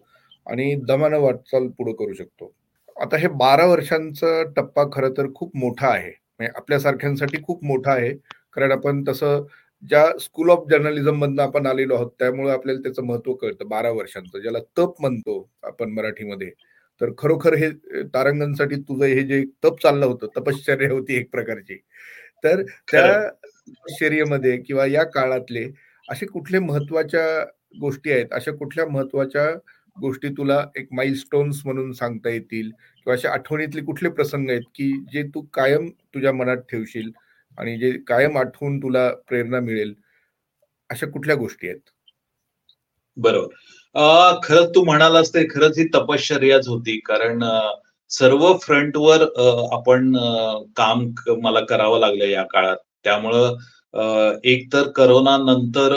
[0.48, 2.52] आणि दमानं वाटचाल पुढे करू शकतो.
[2.96, 6.10] आता हे बारा वर्षांचा टप्पा खरं तर खूप मोठा आहे.
[6.40, 8.12] म्हणजे आपल्यासारख्यांसाठी खूप मोठा आहे.
[8.54, 9.46] कारण आपण तसं
[9.84, 14.40] ज्या स्कूल ऑफ जर्नलिझम मधनं आपण आलेलो आहोत त्यामुळे आपल्याला त्याचं महत्त्व कळतं बारा वर्षांचं.
[14.42, 16.50] ज्याला तप म्हणतो आपण मराठीमध्ये.
[17.02, 17.70] तर खरोखर हे
[18.14, 21.76] तारांगणसाठी तुझं हे जे तप चाललं होतं तपश्चर्या होती एक प्रकारची.
[22.44, 23.30] तर त्या
[24.00, 25.66] शर्यमध्ये किंवा या काळातले
[26.10, 27.26] असे कुठले महत्त्वाच्या
[27.82, 29.46] गोष्टी आहेत अशा कुठल्या महत्त्वाच्या
[29.98, 34.92] गोष्टी तुला एक माइल स्टोन्स म्हणून सांगता येतील किंवा अशा आठवणीतले कुठले प्रसंग आहेत की
[35.14, 37.12] जे तू कायम तुझ्या मनात ठेवशील
[37.58, 39.94] आणि जे कायम आठवून तुला प्रेरणा मिळेल
[40.90, 41.90] अशा कुठल्या गोष्टी आहेत?
[43.18, 43.56] बरोबर.
[44.44, 46.98] खरंच तू म्हणालास ते खरंच ही तपश्चर्याच होती.
[47.06, 47.44] कारण
[48.12, 49.22] सर्व फ्रंटवर
[49.74, 50.14] आपण
[50.78, 51.06] काम
[51.44, 52.78] मला करावं लागलं या काळात.
[53.04, 53.56] त्यामुळं
[54.52, 55.96] एक तर करोना नंतर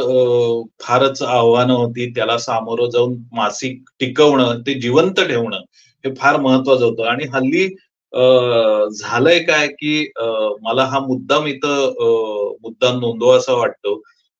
[0.83, 2.11] फारच आव्हानं होती.
[2.15, 5.61] त्याला सामोरं जाऊन मासिक टिकवणं ते जिवंत ठेवणं
[6.05, 7.05] हे फार महत्वाचं होतं.
[7.09, 7.67] आणि हल्ली
[8.95, 10.11] झालंय काय की
[10.63, 11.93] मला हा मुद्दाम इथं
[12.63, 13.95] मुद्दा नोंदवा असा वाटतो.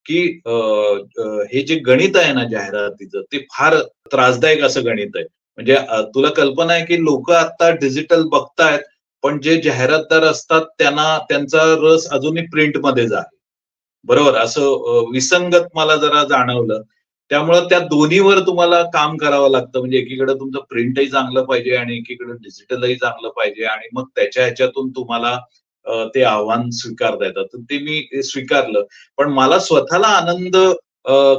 [0.07, 0.19] की
[1.53, 3.77] हे जे गणित आहे ना जाहिरातीचं ते फार
[4.13, 5.25] त्रासदायक असं गणित आहे.
[5.59, 5.77] म्हणजे
[6.15, 8.81] तुला कल्पना आहे की लोक आता डिजिटल बघतायत
[9.25, 13.37] पण जे जाहिरातदार असतात त्यांना त्यांचा रस अजूनही प्रिंटमध्येच आहे
[14.05, 14.35] बरोबर?
[14.37, 16.81] असं विसंगत मला जरा जाणवलं.
[17.31, 19.79] त्यामुळं त्या दोन्हीवर तुम्हाला काम करावं लागतं.
[19.79, 24.91] म्हणजे एकीकडे तुमचं प्रिंटही चांगलं पाहिजे आणि एकीकडे डिजिटलही चांगलं पाहिजे आणि मग त्याच्या ह्याच्यातून
[24.97, 25.39] तुम्हाला
[26.15, 28.83] ते आव्हान स्वीकारता येतात तर ते मी स्वीकारलं.
[29.19, 30.57] पण मला स्वतःला आनंद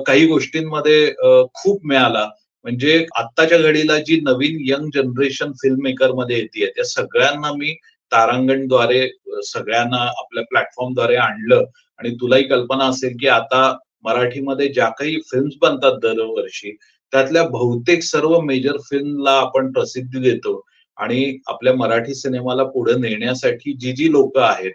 [0.08, 1.12] काही गोष्टींमध्ये
[1.54, 2.28] खूप मिळाला.
[2.66, 7.74] म्हणजे आत्ताच्या घडीला जी नवीन यंग जनरेशन फिल्म मेकरमध्ये येते त्या सगळ्यांना मी
[8.12, 9.08] तारांगणद्वारे
[9.46, 11.64] सगळ्यांना आपल्या प्लॅटफॉर्मद्वारे आणलं.
[12.00, 13.62] आणि तुलाही कल्पना असेल की आता
[14.04, 16.76] मराठीमध्ये ज्या काही फिल्म्स बनतात दरवर्षी
[17.14, 20.60] त्यातल्या बहुतेक सर्व मेजर फिल्मला आपण प्रसिद्धी देतो.
[20.98, 24.72] आणि आपल्या मराठी सिनेमाला पुढे नेण्यासाठी जी जी लोक आहेत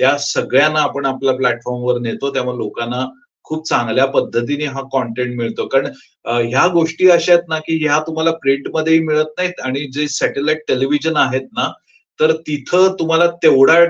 [0.00, 3.04] त्या सगळ्यांना आपण आपल्या प्लॅटफॉर्मवर नेतो त्यामुळे लोकांना
[3.46, 5.66] खूप चांगल्या पद्धतीने हा कॉन्टेंट मिळतो.
[5.66, 5.86] कारण
[6.26, 11.16] ह्या गोष्टी अशा आहेत ना की ह्या तुम्हाला प्रिंटमध्येही मिळत नाहीत आणि जे सॅटेलाइट टेलिव्हिजन
[11.16, 11.68] आहेत ना
[12.20, 13.84] तर तिथं तुम्हाला तेवढा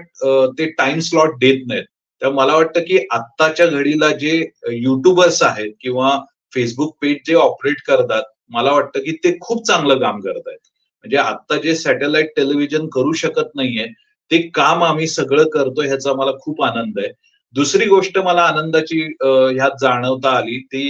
[0.58, 1.84] ते टाइम स्लॉट देत नाहीत.
[2.22, 4.36] तर मला वाटतं की आत्ताच्या घडीला जे
[4.72, 6.18] युट्यूबर्स आहेत किंवा
[6.54, 10.58] फेसबुक पेज जे ऑपरेट करतात मला वाटतं की ते खूप चांगलं काम करत आहेत
[11.04, 13.86] म्हणजे आता जे सॅटेलाइट टेलिव्हिजन करू शकत नाहीये
[14.30, 17.08] ते काम आम्ही सगळं करतो ह्याचा मला खूप आनंद आहे.
[17.54, 20.82] दुसरी गोष्ट मला आनंदाची ह्यात जाणवता आली ती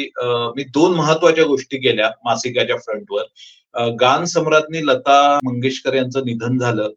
[0.56, 3.22] मी दोन महत्त्वाच्या गोष्टी केल्या मासिकाच्या फ्रंटवर.
[4.00, 6.90] गान सम्राज्ञी लता मंगेशकर यांचं निधन झालं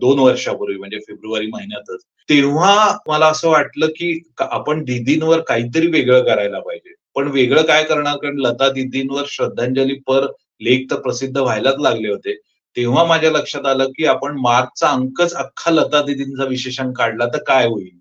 [0.00, 2.02] दोन वर्षापूर्वी म्हणजे फेब्रुवारी महिन्यातच.
[2.28, 6.94] तेव्हा मला असं वाटलं की आपण दिदींवर काहीतरी वेगळं करायला पाहिजे.
[7.14, 8.16] पण वेगळं काय करणार?
[8.16, 10.26] कारण लता दिदींवर श्रद्धांजली पर
[10.60, 12.36] लेख तर प्रसिद्ध व्हायलाच लागले होते.
[12.76, 17.66] तेव्हा माझ्या लक्षात आलं की आपण मार्चचा अंकच अख्खा लता दिदींचा विशेषण काढला तर काय
[17.66, 17.98] होईल?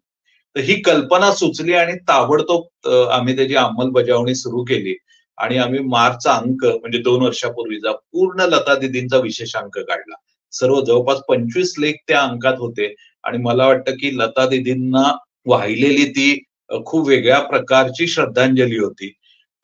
[0.55, 4.95] तर ही कल्पना सुचली आणि ताबडतोब आम्ही त्याची अंमलबजावणी सुरू केली.
[5.37, 10.15] आणि आम्ही मार्चचा अंक म्हणजे दोन वर्षापूर्वीचा पूर्ण लता दिदींचा विशेषांक काढला.
[10.53, 12.93] सर्व जवळपास पंचवीस लेख त्या अंकात होते.
[13.23, 15.03] आणि मला वाटतं की लता दिदींना
[15.45, 16.43] वाहिलेली ती
[16.85, 19.13] खूप वेगळ्या प्रकारची श्रद्धांजली होती.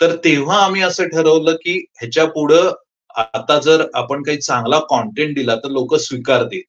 [0.02, 2.72] तर तेव्हा आम्ही असं ठरवलं की ह्याच्या पुढं
[3.18, 6.62] आता जर आपण काही चांगला कॉन्टेंट दिला तर लोक स्वीकारतील.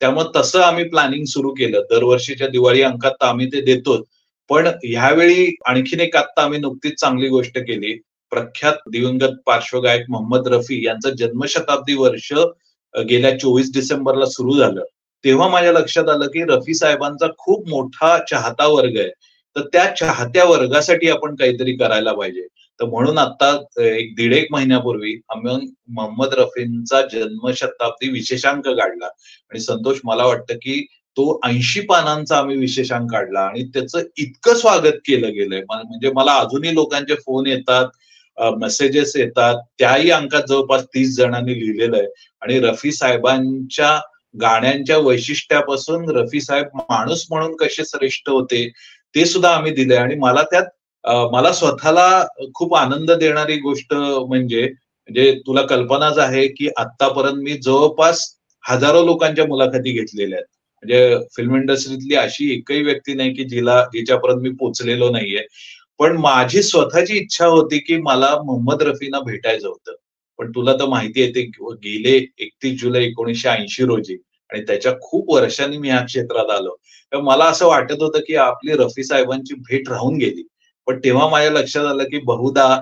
[0.00, 1.80] त्यामुळे तसं आम्ही प्लॅनिंग सुरू केलं.
[1.90, 4.00] दरवर्षीच्या दिवाळी अंकात तर आम्ही ते देतोच.
[4.48, 8.00] पण ह्यावेळी आणखीन एक आत्ता आम्ही नुकतीच चांगली गोष्ट केली.
[8.30, 12.32] प्रख्यात दिवंगत पार्श्वगायक मोहम्मद रफी यांचं जन्मशताब्दी वर्ष
[13.08, 14.82] गेल्या चोवीस डिसेंबरला सुरू झालं.
[15.24, 19.10] तेव्हा माझ्या लक्षात आलं की रफी साहेबांचा खूप मोठा चाहता वर्ग आहे.
[19.56, 22.46] तर त्या चाहत्या वर्गासाठी आपण काहीतरी करायला पाहिजे.
[22.80, 23.50] तर म्हणून आता
[23.84, 25.56] एक दीड एक महिन्यापूर्वी आम्ही
[25.88, 29.06] मोहम्मद रफींचा जन्मशताब्दी विशेषांक काढला.
[29.06, 30.80] आणि संतोष मला वाटतं की
[31.16, 35.62] तो ऐंशी पानांचा आम्ही विशेषांक काढला आणि त्याचं इतकं स्वागत केलं गेलंय.
[35.68, 37.88] म्हणजे मला अजूनही लोकांचे फोन येतात
[38.58, 39.60] मेसेजेस येतात.
[39.78, 42.06] त्याही अंकात जवळपास तीस जणांनी लिहिलेलं आहे.
[42.42, 43.98] आणि रफी साहेबांच्या
[44.40, 48.68] गाण्यांच्या वैशिष्ट्यापासून रफी साहेब माणूस म्हणून कसे श्रेष्ठ होते
[49.14, 50.64] ते सुद्धा आम्ही दिले आणि मला त्यात
[51.04, 52.06] मला स्वतःला
[52.54, 58.24] खूप आनंद देणारी गोष्ट म्हणजे म्हणजे तुला कल्पनाच आहे की आतापर्यंत मी जवळपास
[58.64, 60.46] हजारो लोकांच्या मुलाखती घेतलेल्या आहेत.
[60.82, 65.42] म्हणजे फिल्म इंडस्ट्रीतली अशी एकही व्यक्ती नाही की जिला जिच्यापर्यंत मी पोचलेलो नाहीये.
[65.98, 69.94] पण माझी स्वतःची इच्छा होती की मला मोहम्मद रफीना भेटायचं होतं.
[70.38, 71.42] पण तुला तर माहिती आहे ते
[71.82, 74.16] गेले एकतीस जुलै एकोणीसशे ऐंशी रोजी
[74.50, 76.74] आणि त्याच्या खूप वर्षांनी मी या क्षेत्रात आलो.
[77.12, 80.42] तर मला असं वाटत होतं की आपली रफी साहेबांची भेट राहून गेली.
[80.86, 82.76] पण तेव्हा माझ्या लक्षात आलं की बहुधा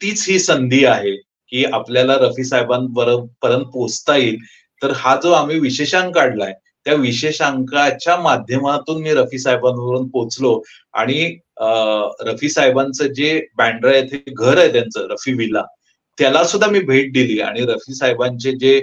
[0.00, 1.16] तीच ही संधी आहे
[1.52, 4.36] की आपल्याला रफी साहेबांपर्यंत पोचता येईल.
[4.82, 6.52] तर हा जो आम्ही विशेषांक काढलाय
[6.86, 10.60] त्या विशेषांकाच्या माध्यमातून मी रफी साहेबांवरून पोचलो
[10.94, 11.24] आणि
[12.26, 15.62] रफी साहेबांचं जे बँड्रा येथे घर आहे त्यांचं रफी विला
[16.18, 18.80] त्याला सुद्धा मी भेट दिली आणि रफी साहेबांचे जे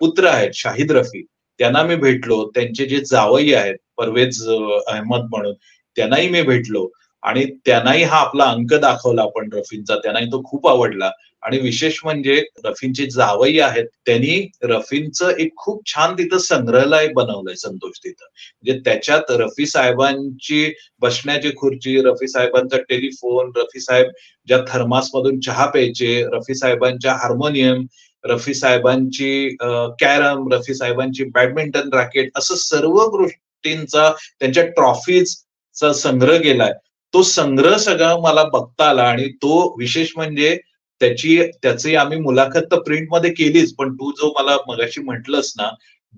[0.00, 1.24] पुत्र आहेत शाहिद रफी
[1.58, 2.44] त्यांना मी भेटलो.
[2.54, 5.54] त्यांचे जे जावई आहेत परवेज अहमद म्हणून
[5.96, 6.86] त्यांनाही मी भेटलो.
[7.22, 11.10] आणि त्यांनाही हा आपला अंक दाखवला आपण रफींचा त्यांनाही तो खूप आवडला.
[11.42, 17.98] आणि विशेष म्हणजे रफींचे जावई आहेत त्यांनी रफींचं एक खूप छान तिथं संग्रहालय बनवलंय संतोष
[18.04, 18.24] तिथं.
[18.64, 24.10] म्हणजे त्याच्यात रफी साहेबांची बसण्याची खुर्ची रफी साहेबांचा टेलिफोन रफी साहेब
[24.48, 27.84] ज्या थर्मास मधून चहा प्यायचे रफी साहेबांच्या हार्मोनियम
[28.24, 29.56] रफी साहेबांची
[30.00, 36.72] कॅरम रफी साहेबांची बॅडमिंटन रॅकेट असं सर्व गोष्टींचा त्यांच्या ट्रॉफीजचा संग्रह गेलाय
[37.14, 40.56] तो संग्रह सगळा मला बघता आला आणि तो विशेष म्हणजे
[41.00, 45.70] त्याची त्याची आम्ही मुलाखत तर प्रिंटमध्ये केलीच पण तू जो मला मगाशी म्हटलंस ना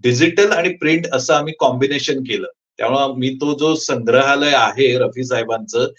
[0.02, 2.46] डिजिटल आणि प्रिंट असं आम्ही कॉम्बिनेशन केलं.
[2.78, 5.90] त्यामुळे मी तो जो संग्रहालय आहे रफी साहेबांचं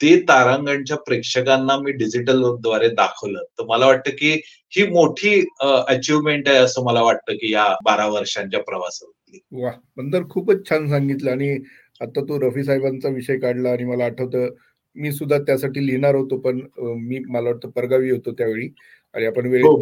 [0.00, 3.42] ते तारांगणच्या प्रेक्षकांना मी डिजिटलद्वारे दाखवलं.
[3.58, 4.32] तर मला वाटतं की
[4.72, 10.68] ही मोठी अचिव्हमेंट आहे असं मला वाटतं की या बारा वर्षांच्या प्रवासातली वा बंदर खूपच
[10.68, 11.56] छान सांगितलं आणि
[12.00, 14.48] आता तू रफी साहेबांचा विषय काढला आणि मला आठवतं
[14.96, 18.68] मी सुद्धा त्यासाठी लिहिणार होतो पण मी मला वाटतं परगावी होतो त्यावेळी
[19.14, 19.76] आणि आपण वेळ हो,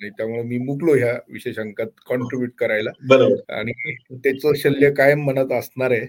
[0.00, 2.90] नाही त्यामुळे मी मुकलो ह्या विशेषांकात कॉन्ट्रीब्युट करायला.
[3.48, 3.72] आणि
[4.12, 6.06] त्याचं शल्य कायम मनात असणार आहे.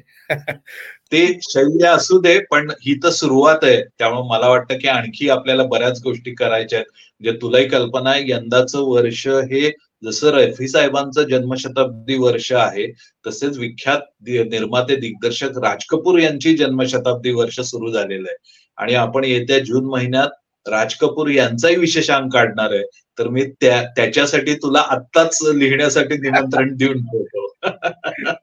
[1.12, 3.82] ते शल्य असू दे पण ही तर सुरुवात आहे.
[4.00, 6.92] त्यामुळे मला वाटतं की आणखी आपल्याला बऱ्याच गोष्टी करायच्या आहेत.
[7.22, 9.70] म्हणजे तुलाही कल्पना आहे यंदाचं वर्ष हे
[10.04, 12.88] जसं रफी साहेबांचं जन्मशताब्दी वर्ष आहे
[13.28, 18.38] तसेच विख्यात निर्माते दिग्दर्शक राज कपूर यांची जन्मशताब्दी वर्ष सुरू झालेलं आहे.
[18.78, 22.84] आणि आपण येत्या जून महिन्यात राज कपूर यांचाही विशेषांक काढणार आहे.
[23.20, 27.54] तर मी त्या त्याच्यासाठी तुला आत्ताच लिहिण्यासाठी निमंत्रण देऊन ठेवतो.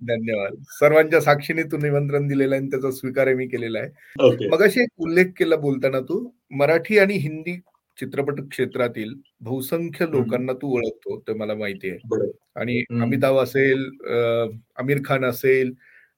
[0.03, 0.55] धन्यवाद.
[0.71, 4.49] सर्वांच्या साक्षीने तू निमंत्रण दिलेलं आहे त्याचा स्वीकार मी केलेला आहे.
[4.49, 7.61] मग अशी एक उल्लेख केला बोलताना तू मराठी आणि हिंदी
[7.99, 12.31] चित्रपट क्षेत्रातील बहुसंख्य लोकांना तू ओळखतो ते मला माहिती आहे.
[12.57, 13.89] आणि अमिताभ असेल
[14.79, 15.73] आमिर खान असेल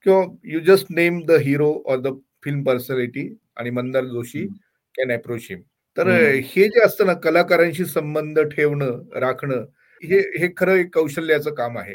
[0.07, 4.47] किंवा you just name the hero or the film personality आणि Mandar Joshi
[4.95, 5.61] can approach him
[5.97, 6.69] तर हे.
[6.69, 9.65] जे असतं ना कलाकारांशी संबंध ठेवणं राखणं
[10.03, 11.95] हे हे खरं एक कौशल्याचं काम आहे.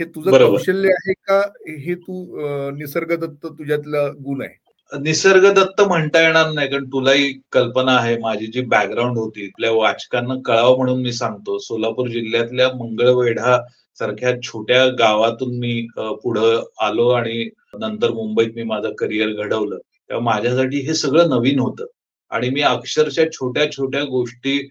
[0.00, 1.40] हे तुझं कौशल्य आहे का?
[1.78, 4.54] हे तू निसर्गदत्त तुझ्यातला गुण आहे?
[4.92, 10.76] निसर्गदत्त म्हणता येणार नाही कारण तुलाही कल्पना आहे माझी जी बॅकग्राऊंड होती आपल्या वाचकांना कळावं
[10.76, 11.58] म्हणून मी सांगतो.
[11.58, 13.58] सोलापूर जिल्ह्यातल्या मंगळवेढा
[13.98, 17.48] सारख्या छोट्या गावातून मी पुढं आलो आणि
[17.80, 19.76] नंतर मुंबईत मी माझं करिअर घडवलं.
[19.76, 21.86] तेव्हा माझ्यासाठी हे सगळं नवीन होतं.
[22.30, 24.68] आणि मी अक्षरशः छोट्या छोट्या गोष्टी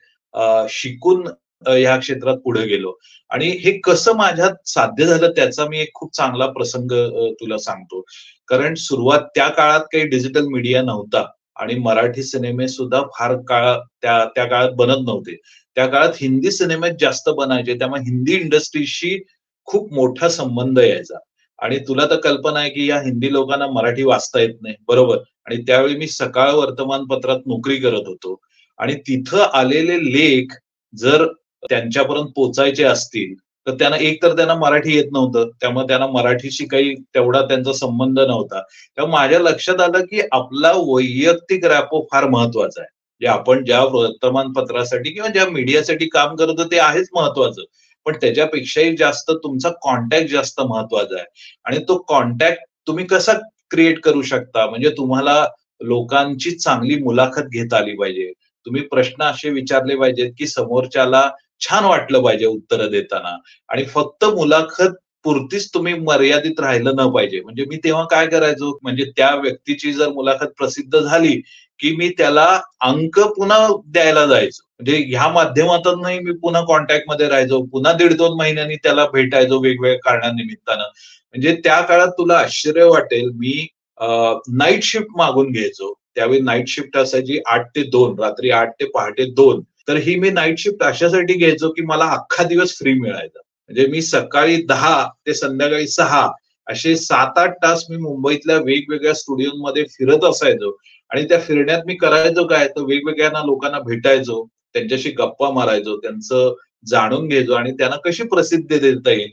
[0.70, 1.28] शिकून
[1.66, 2.94] ह्या क्षेत्रात पुढे गेलो.
[3.30, 6.92] आणि हे कसं माझ्यात साध्य झालं त्याचा मी एक खूप चांगला प्रसंग
[7.42, 8.04] तुला सांगतो.
[8.48, 14.26] कारण सुरुवात त्या काळात काही डिजिटल मीडिया नव्हता आणि मराठी सिनेमे सुद्धा फार काळ त्या
[14.26, 15.36] त्या काळात बनत नव्हते.
[15.76, 19.24] त्या काळात हिंदी सिनेमे जास्त बनायचे त्यामुळे हिंदी इंडस्ट्रीशी
[19.66, 21.18] खूप मोठा संबंध यायचा.
[21.60, 24.76] आणि तुला तर कल्पना आहे की या हिंदी लोकांना मराठी वाचता येत नाही.
[24.88, 25.18] बरोबर.
[25.46, 28.40] आणि त्यावेळी मी सकाळ वर्तमानपत्रात नोकरी करत होतो.
[28.78, 30.48] आणि तिथं आलेले लेख
[30.96, 31.28] जर
[31.64, 33.34] त्यांच्यापर्यंत पोचायचे असतील
[33.68, 38.20] तर त्यांना एक तर त्यांना मराठी येत नव्हतं त्यामुळे त्यांना मराठीशी काही तेवढा त्यांचा संबंध
[38.20, 38.62] नव्हता.
[38.62, 42.90] तेव्हा माझ्या लक्षात आलं की आपला वैयक्तिक रॅपो फार महत्त्वाचा आहे.
[43.22, 47.62] जे आपण ज्या वर्तमानपत्रासाठी किंवा ज्या मीडियासाठी काम करतो ते आहेच महत्वाचं
[48.06, 51.26] पण त्याच्यापेक्षाही जास्त तुमचा कॉन्टॅक्ट जास्त महत्त्वाचा आहे.
[51.66, 53.34] आणि तो कॉन्टॅक्ट तुम्ही कसा
[53.72, 54.66] क्रिएट करू शकता?
[54.70, 55.46] म्हणजे तुम्हाला
[55.82, 58.32] लोकांची चांगली मुलाखत घेता आली पाहिजे.
[58.66, 61.30] तुम्ही प्रश्न असे विचारले पाहिजेत की समोरच्याला
[61.62, 63.36] छान वाटलं पाहिजे उत्तरं देताना.
[63.70, 67.42] आणि फक्त मुलाखत पुरतीच तुम्ही मर्यादित राहिलं न पाहिजे.
[67.42, 68.78] म्हणजे मी तेव्हा काय करायचो?
[68.84, 71.42] म्हणजे त्या व्यक्तीची जर मुलाखत प्रसिद्ध झाली
[71.80, 72.46] की मी त्याला
[72.82, 74.62] अंक पुन्हा द्यायला जायचो.
[74.80, 77.62] म्हणजे ह्या माध्यमातूनही मी पुन्हा कॉन्टॅक्टमध्ये राहायचो.
[77.72, 80.84] पुन्हा दीड दोन महिन्यांनी त्याला भेटायचो वेगवेगळ्या कारणानिमित्तानं.
[80.84, 83.30] म्हणजे त्या काळात तुला आश्चर्य वाटेल.
[83.36, 83.68] मी
[84.02, 85.94] नाईट शिफ्ट मागून घ्यायचो.
[86.16, 88.20] त्यावेळी नाईट शिफ्ट असायची आठ ते दोन.
[88.20, 89.62] रात्री आठ ते पहाटे दोन.
[89.88, 93.40] तर ही मी नाईट शिफ्ट अशासाठी घ्यायचो की मला अख्खा दिवस फ्री मिळायचा.
[93.70, 96.28] म्हणजे मी सकाळी दहा ते संध्याकाळी सहा
[96.68, 100.78] असे सात आठ तास मी मुंबईतल्या वेगवेगळ्या स्टुडिओमध्ये फिरत असायचो.
[101.12, 102.68] आणि त्या फिरण्यात मी करायचो काय?
[102.68, 106.54] तर वेगवेगळ्या लोकांना भेटायचो त्यांच्याशी गप्पा मारायचो त्यांचं
[106.88, 109.32] जाणून घ्यायचो आणि त्यांना कशी प्रसिद्धी देता येईल.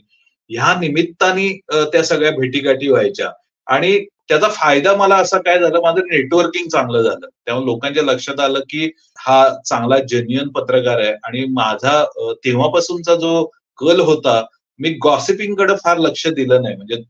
[0.49, 3.29] ह्या निमित्ताने त्या सगळ्या भेटीगाठी व्हायच्या.
[3.67, 3.97] आणि
[4.29, 7.27] त्याचा फायदा मला असा काय झाला माझं नेटवर्किंग चांगलं झालं.
[7.45, 12.03] त्यामुळे लोकांच्या लक्षात आलं की हा चांगला जेन्युअन पत्रकार आहे आणि माझा
[12.45, 13.43] तेव्हापासूनचा जो
[13.79, 14.41] कल होता
[14.79, 16.75] मी गॉसिपिंगकडे फार लक्ष दिलं नाही.
[16.75, 17.01] म्हणजे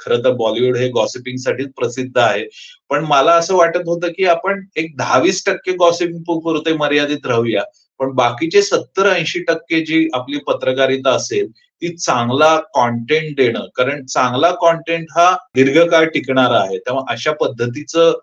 [0.00, 2.44] खरं तर बॉलिवूड हे गॉसिपिंगसाठीच प्रसिद्ध आहे.
[2.90, 7.62] पण मला असं वाटत होतं की आपण एक दहावीस टक्के गॉसिपिंग पुरते मर्यादित राहूया.
[8.00, 11.46] पण बाकीचे सत्तर ऐंशी टक्के जी आपली पत्रकारिता असेल
[11.82, 13.66] ती चांगला कॉन्टेंट देणं.
[13.76, 16.78] कारण चांगला कॉन्टेंट हा दीर्घकाळ टिकणारा आहे.
[16.78, 18.18] त्यामुळे अशा पद्धतीचं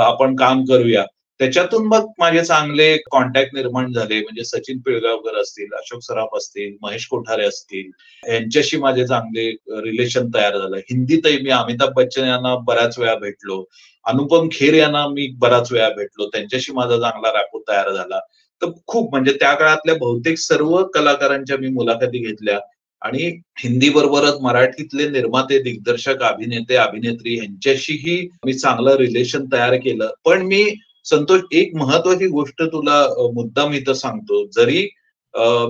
[0.00, 1.04] आपण काम करूया.
[1.40, 4.20] त्याच्यातून मग माझे चांगले कॉन्टॅक्ट निर्माण झाले.
[4.20, 7.90] म्हणजे सचिन पिळगावकर असतील अशोक सराफ असतील महेश कोठारे असतील.
[8.32, 10.76] यांच्याशी माझे चांगले रिलेशन तयार झालं.
[10.76, 13.64] हिंदीतही मी अमिताभ बच्चन यांना बऱ्याच वेळा भेटलो.
[14.06, 16.28] अनुपम खेर यांना मी बऱ्याच वेळा भेटलो.
[16.28, 18.18] त्यांच्याशी माझा चांगला राखो तयार झाला.
[18.62, 22.58] तर खूप म्हणजे त्या काळातल्या बहुतेक सर्व कलाकारांच्या मी मुलाखती घेतल्या.
[23.04, 23.22] आणि
[23.58, 30.10] हिंदी बरोबरच मराठीतले निर्माते दिग्दर्शक अभिनेते अभिनेत्री यांच्याशीही मी चांगलं रिलेशन तयार केलं.
[30.24, 30.64] पण मी
[31.04, 33.02] संतोष एक महत्वाची गोष्ट तुला
[33.34, 34.44] मुद्दाम इथं सांगतो.
[34.46, 34.88] जरी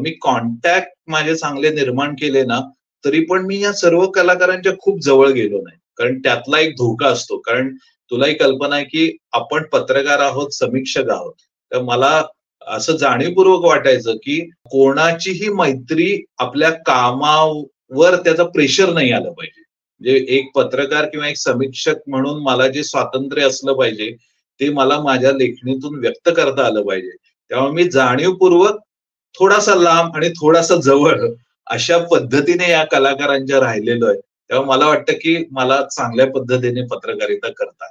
[0.03, 2.61] मी कॉन्टॅक्ट माझे चांगले निर्माण केले ना
[3.05, 5.79] तरी पण मी या सर्व कलाकारांच्या खूप जवळ गेलो नाही.
[5.97, 7.39] कारण त्यातला एक धोका असतो.
[7.39, 7.75] कारण
[8.11, 11.35] तुलाही कल्पना आहे की आपण पत्रकार आहोत समीक्षक आहोत.
[11.73, 12.23] तर मला
[12.69, 14.39] असं जाणीवपूर्वक वाटायचं की
[14.71, 19.61] कोणाचीही मैत्री आपल्या कामावर त्याचा प्रेशर नाही आलं पाहिजे.
[20.01, 24.11] म्हणजे एक पत्रकार किंवा एक समीक्षक म्हणून मला जे स्वातंत्र्य असलं पाहिजे
[24.61, 27.11] ते मला माझ्या लेखणीतून व्यक्त करता आलं पाहिजे.
[27.51, 28.79] त्यामुळे मी जाणीवपूर्वक
[29.35, 31.27] थोडासा लांब आणि थोडासा जवळ
[31.67, 34.19] अशा पद्धतीने या कलाकारांच्या राहिलेलो आहे.
[34.51, 37.91] तेव्हा मला वाटतं की मला चांगल्या पद्धतीने पत्रकारिता करता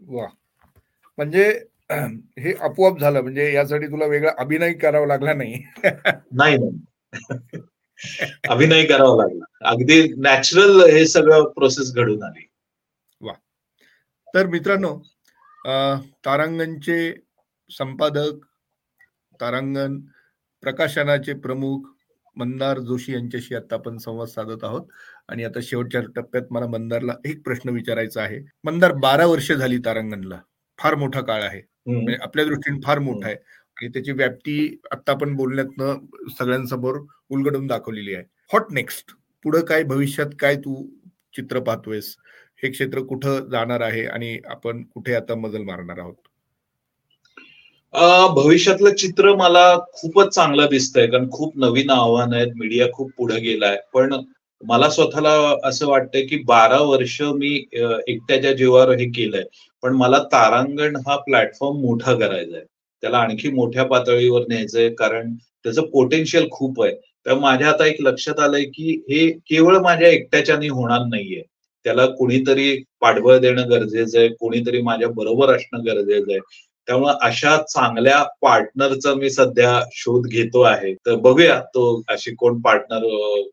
[0.00, 0.26] वा
[1.18, 1.50] म्हणजे
[2.38, 5.62] हे आपोआप झालं म्हणजे यासाठी तुला वेगळा अभिनय करावा लागला नाही.
[6.32, 6.56] नाही
[8.48, 9.44] अभिनय करावा लागला.
[9.70, 12.46] अगदी नॅचरल हे सगळं प्रोसेस घडून आली.
[13.20, 13.32] वा.
[14.34, 14.96] तर मित्रांनो
[16.24, 17.12] तारांगणचे
[17.70, 18.44] संपादक
[19.40, 19.98] तारांगण
[20.62, 21.88] प्रकाशनाचे प्रमुख
[22.36, 24.86] मंदार जोशी यांच्याशी आता आपण संवाद साधत आहोत.
[25.28, 28.40] आणि आता शेवटच्या टप्प्यात मला मंदारला एक प्रश्न विचारायचा आहे.
[28.64, 30.40] मंदार बारा वर्ष झाली तारांगणला.
[30.78, 31.60] फार मोठा काळ आहे.
[31.86, 33.36] म्हणजे आपल्या दृष्टीने फार मोठा आहे.
[33.76, 35.96] आणि त्याची व्याप्ती आता आपण बोलण्यातनं
[36.38, 36.98] सगळ्यांसमोर
[37.30, 38.24] उलगडून दाखवलेली आहे.
[38.52, 39.12] हॉट नेक्स्ट
[39.44, 40.82] पुढे काय भविष्यात काय तू
[41.36, 42.16] चित्र पाहतोयस?
[42.62, 44.04] हे क्षेत्र कुठं जाणार आहे?
[44.06, 46.14] आणि आपण कुठे आता मजल मारणार आहोत?
[48.34, 49.62] भविष्यातलं चित्र मला
[49.92, 51.06] खूपच चांगलं दिसतंय.
[51.06, 52.52] कारण खूप नवीन आव्हान आहेत.
[52.56, 53.76] मीडिया खूप पुढे गेलाय.
[53.94, 54.14] पण
[54.62, 55.30] मला स्वतःला
[55.64, 59.42] असं वाटतंय की बारा वर्ष मी एकट्याच्या जीवावर हे केलंय.
[59.82, 62.64] पण मला तारांगण हा प्लॅटफॉर्म मोठा करायचा आहे.
[63.02, 66.94] त्याला आणखी मोठ्या पातळीवर न्यायचंय कारण त्याचं पोटेन्शियल खूप आहे.
[67.26, 71.42] तर माझ्या आता एक लक्षात आलंय की हे केवळ माझ्या एकट्याच्यानी होणार नाहीये.
[71.84, 76.40] त्याला कुणीतरी पाठबळ देणं गरजेचं आहे कोणीतरी माझ्या बरोबर असणं गरजेचं आहे.
[76.86, 80.94] त्यामुळे अशा चांगल्या पार्टनरचा मी सध्या शोध घेतो आहे.
[80.94, 83.04] तर बघूया तो अशी कोण पार्टनर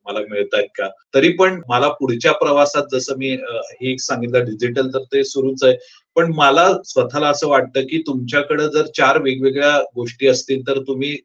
[0.05, 0.89] मला मिळत आहेत का?
[1.15, 3.29] तरी पण मला पुढच्या प्रवासात जसं मी
[3.81, 5.75] हे सांगितलं डिजिटल तर ते सुरूच आहे.
[6.15, 11.17] पण मला स्वतःला असं वाटतं की तुमच्याकडे जर चार वेगवेगळ्या गोष्टी असतील तर तुम्ही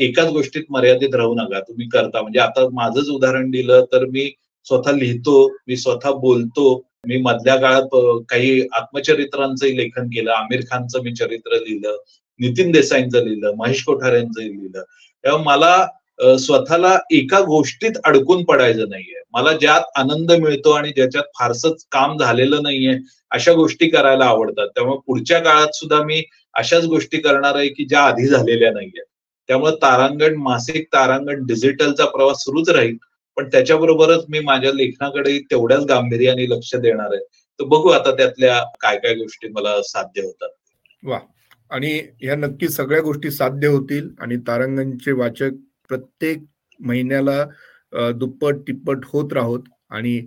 [0.00, 1.60] एकाच गोष्टीत मर्यादित राहू नका.
[1.60, 2.22] तुम्ही करता.
[2.22, 4.30] म्हणजे आता माझंच उदाहरण दिलं तर मी
[4.64, 6.82] स्वतः लिहितो मी स्वतः बोलतो.
[7.06, 10.30] मी मधल्या काळात काही आत्मचरित्रांचंही लेखन केलं.
[10.30, 11.96] आमिर खानचं मी चरित्र लिहिलं
[12.40, 14.82] नितीन देसाईंचं लिहिलं महेश कोठाऱ्यांचं लिहिलं.
[15.24, 15.86] तेव्हा मला
[16.20, 19.22] स्वतःला एका गोष्टीत अडकून पडायचं नाहीये.
[19.32, 22.96] मला ज्यात आनंद मिळतो आणि ज्याच्यात फारसच काम झालेलं नाहीये
[23.30, 24.68] अशा गोष्टी करायला आवडतात.
[24.68, 26.22] त्यामुळे पुढच्या काळात सुद्धा मी
[26.54, 29.02] अशाच गोष्टी करणार आहे की ज्या आधी झालेल्या नाहीये.
[29.48, 32.96] त्यामुळे तारांगण मासिक तारांगण डिजिटलचा प्रवास सुरूच राहील.
[33.36, 37.24] पण त्याच्याबरोबरच मी माझ्या लेखनाकडे तेवढ्याच गांभीर्याने लक्ष देणार आहे.
[37.60, 40.48] तर बघू आता त्यातल्या काय काय गोष्टी मला साध्य होतात.
[41.04, 41.18] वा
[41.70, 45.50] आणि ह्या नक्की सगळ्या गोष्टी साध्य होतील आणि तारांगणचे वाचक
[45.88, 46.44] प्रत्येक
[46.80, 47.44] महिन्याला
[48.12, 50.20] दुप्पट तिप्पट होत राहोत आणि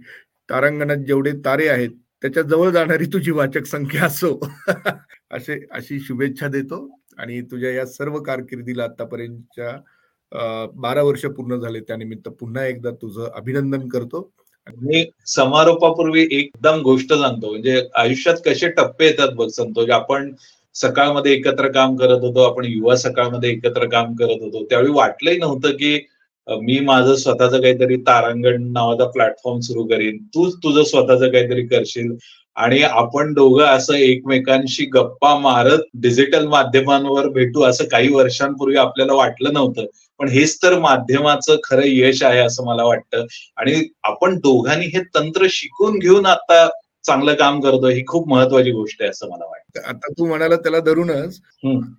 [0.50, 1.90] तारांगणात जेवढे तारे आहेत
[2.22, 4.40] त्याच्याजवळ जाणारी तुझी वाचक संख्या असो.
[5.32, 12.30] असे अशी शुभेच्छा देतो आणि तुझ्या या सर्व कारकिर्दीला आतापर्यंतच्या बारा वर्ष पूर्ण झाले त्यानिमित्त
[12.30, 14.32] पुन्हा एकदा तुझं अभिनंदन करतो.
[14.68, 20.32] मी समारोपापूर्वी एकदम गोष्ट सांगतो म्हणजे आयुष्यात कसे टप्पे येतात बघ संतोष आपण
[20.76, 24.64] सकाळमध्ये एकत्र काम करत होतो आपण युवा सकाळमध्ये एकत्र काम करत होतो.
[24.66, 26.00] त्यावेळी वाटलंही नव्हतं की
[26.48, 30.18] मी माझं स्वतःचं काहीतरी तारांगण नावाचा प्लॅटफॉर्म सुरू करीन.
[30.36, 32.16] तूच तुझं स्वतःचं काहीतरी करशील.
[32.56, 39.54] आणि आपण दोघं असं एकमेकांशी गप्पा मारत डिजिटल माध्यमांवर भेटू असं काही वर्षांपूर्वी आपल्याला वाटलं
[39.54, 39.86] नव्हतं.
[40.20, 43.26] पण हेच तर माध्यमाचं खरं यश आहे असं मला वाटतं.
[43.58, 46.68] आणि आपण दोघांनी हे तंत्र शिकून घेऊन आता
[47.04, 49.82] चांगलं काम करतो ही खूप महत्वाची गोष्ट आहे असं मला वाटतं.
[49.82, 51.42] आता तू म्हणाला त्याला धरूनच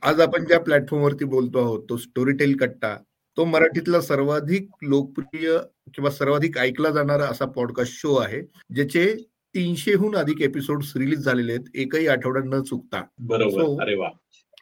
[0.03, 2.97] आज आपण ज्या प्लॅटफॉर्मवरती बोलतो आहोत तो स्टोरी टेल कट्टा
[3.37, 5.59] तो मराठीतला सर्वाधिक लोकप्रिय
[5.95, 8.41] किंवा सर्वाधिक ऐकला जाणारा असा पॉडकास्ट शो आहे
[8.75, 9.15] ज्याचे
[9.55, 13.03] तीनशेहून अधिक एपिसोड रिलीज झालेले आहेत एकही आठवडा न चुकता.
[13.19, 13.83] बरोबर.
[13.83, 14.09] अरे वा.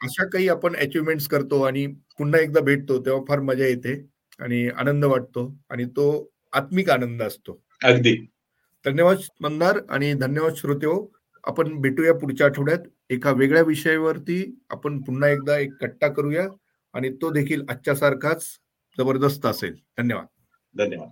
[0.01, 3.93] अशा काही आपण अचिव्हमेंट्स करतो आणि पुन्हा एकदा भेटतो तेव्हा फार मजा येते
[4.39, 7.61] आणि आनंद वाटतो आणि तो आत्मिक आनंद असतो.
[7.83, 8.30] अगदी.
[8.85, 11.13] धन्यवाद मंदार आणि धन्यवाद श्रोते हो.
[11.43, 12.79] आपण भेटूया पुढच्या आठवड्यात.
[13.09, 16.47] एका वेगळ्या विषयावरती आपण पुन्हा एकदा एक कट्टा करूया
[16.93, 18.45] आणि तो देखील आजच्या सारखाच
[18.97, 19.75] जबरदस्त असेल.
[19.97, 20.25] धन्यवाद.
[20.77, 21.09] धन्यवाद.